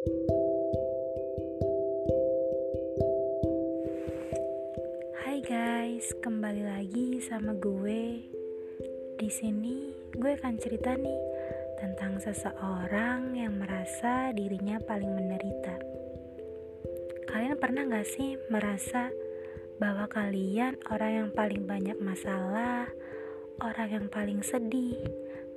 [0.00, 0.08] Hai
[5.44, 8.24] guys, kembali lagi sama gue.
[9.20, 11.20] Di sini gue akan cerita nih
[11.76, 15.76] tentang seseorang yang merasa dirinya paling menderita.
[17.28, 19.12] Kalian pernah gak sih merasa
[19.76, 22.88] bahwa kalian orang yang paling banyak masalah,
[23.60, 24.96] orang yang paling sedih?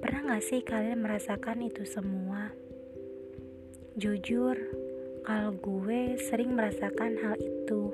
[0.03, 2.62] Pernah gak sih kalian merasakan itu semua?
[3.93, 4.57] Jujur,
[5.21, 7.93] kalau gue sering merasakan hal itu.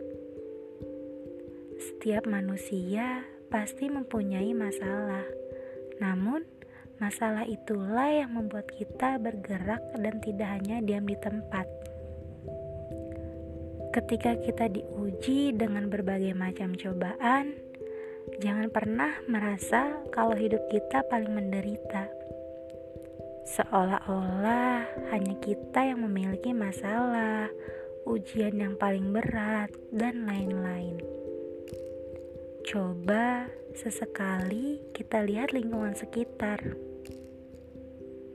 [1.76, 5.27] Setiap manusia pasti mempunyai masalah,
[5.99, 6.48] namun
[7.04, 11.67] masalah itulah yang membuat kita bergerak dan tidak hanya diam di tempat.
[13.91, 17.59] Ketika kita diuji dengan berbagai macam cobaan,
[18.40, 22.07] jangan pernah merasa kalau hidup kita paling menderita
[23.49, 27.49] Seolah-olah hanya kita yang memiliki masalah,
[28.05, 31.01] ujian yang paling berat, dan lain-lain.
[32.62, 36.62] Coba sesekali kita lihat lingkungan sekitar.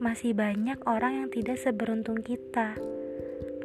[0.03, 2.75] Masih banyak orang yang tidak seberuntung kita.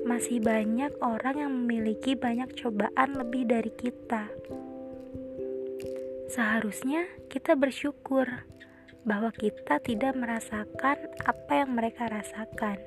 [0.06, 4.30] Masih banyak orang yang memiliki banyak cobaan lebih dari kita.
[6.30, 8.46] Seharusnya kita bersyukur
[9.10, 12.78] bahwa kita tidak merasakan apa yang mereka rasakan.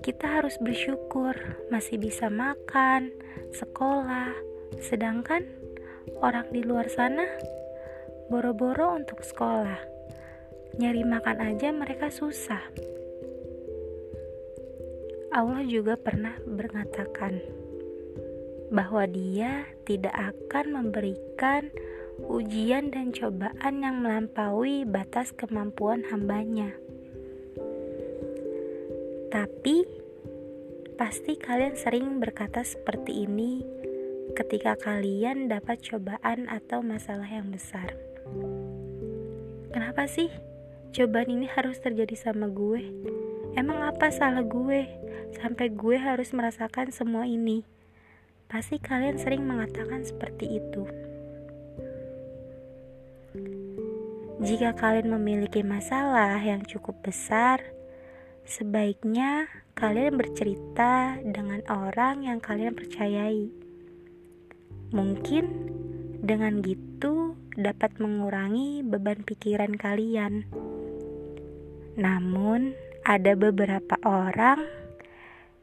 [0.00, 1.36] Kita harus bersyukur
[1.68, 3.12] masih bisa makan,
[3.52, 4.32] sekolah,
[4.80, 5.44] sedangkan
[6.24, 7.28] orang di luar sana
[8.32, 9.76] boro-boro untuk sekolah.
[10.80, 12.64] Nyari makan aja mereka susah.
[15.36, 17.44] Allah juga pernah berkatakan
[18.72, 21.68] bahwa Dia tidak akan memberikan
[22.24, 26.72] ujian dan cobaan yang melampaui batas kemampuan hambanya.
[29.28, 29.84] Tapi,
[30.96, 33.60] pasti kalian sering berkata seperti ini
[34.32, 37.92] ketika kalian dapat cobaan atau masalah yang besar.
[39.76, 40.32] Kenapa sih
[40.96, 42.80] cobaan ini harus terjadi sama gue?
[43.56, 44.88] Emang apa salah gue
[45.36, 47.64] sampai gue harus merasakan semua ini?
[48.48, 50.84] Pasti kalian sering mengatakan seperti itu.
[54.46, 57.58] Jika kalian memiliki masalah yang cukup besar,
[58.46, 63.50] sebaiknya kalian bercerita dengan orang yang kalian percayai.
[64.94, 65.50] Mungkin
[66.22, 70.46] dengan gitu dapat mengurangi beban pikiran kalian.
[71.98, 72.70] Namun,
[73.02, 74.62] ada beberapa orang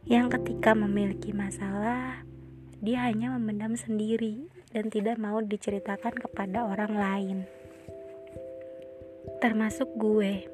[0.03, 2.27] yang ketika memiliki masalah,
[2.83, 7.62] dia hanya memendam sendiri dan tidak mau diceritakan kepada orang lain
[9.43, 10.47] termasuk gue.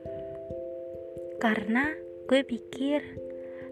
[1.38, 1.94] Karena
[2.26, 3.06] gue pikir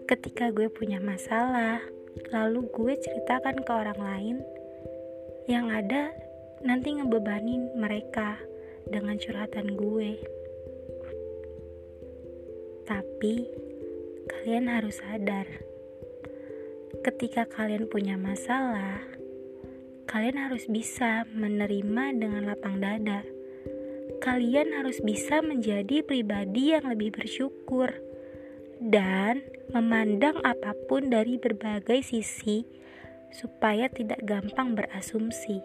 [0.06, 1.82] ketika gue punya masalah,
[2.30, 4.36] lalu gue ceritakan ke orang lain,
[5.50, 6.14] yang ada
[6.62, 8.38] nanti ngebebanin mereka
[8.86, 10.22] dengan curhatan gue.
[12.86, 13.34] Tapi
[14.30, 15.50] kalian harus sadar,
[17.02, 19.02] ketika kalian punya masalah,
[20.06, 23.26] kalian harus bisa menerima dengan lapang dada
[24.24, 27.92] kalian harus bisa menjadi pribadi yang lebih bersyukur
[28.78, 29.42] dan
[29.74, 32.64] memandang apa pun dari berbagai sisi
[33.34, 35.60] supaya tidak gampang berasumsi.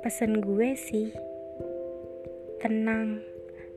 [0.00, 1.12] Pesan gue sih,
[2.62, 3.20] tenang,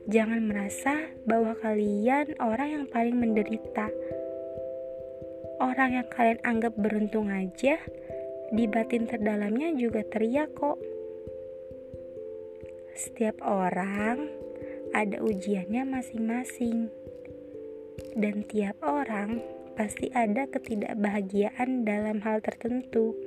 [0.08, 3.92] jangan merasa bahwa kalian orang yang paling menderita.
[5.60, 7.76] Orang yang kalian anggap beruntung aja,
[8.52, 10.93] di batin terdalamnya juga teriak kok.
[12.94, 14.30] Setiap orang
[14.94, 16.86] ada ujiannya masing-masing,
[18.14, 19.42] dan tiap orang
[19.74, 23.18] pasti ada ketidakbahagiaan dalam hal tertentu.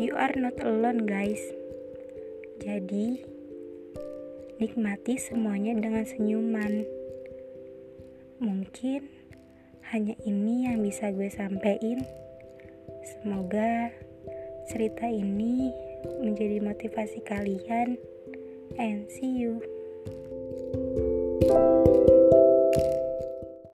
[0.00, 1.44] You are not alone, guys.
[2.64, 3.20] Jadi,
[4.56, 6.88] nikmati semuanya dengan senyuman.
[8.40, 9.12] Mungkin
[9.92, 12.00] hanya ini yang bisa gue sampaikan.
[13.04, 13.92] Semoga
[14.66, 15.70] cerita ini
[16.20, 18.00] menjadi motivasi kalian
[18.78, 19.62] and see you